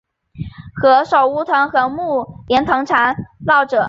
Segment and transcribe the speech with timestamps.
[0.81, 3.15] 何首乌藤和木莲藤缠
[3.45, 3.79] 络着